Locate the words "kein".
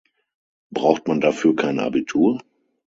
1.55-1.77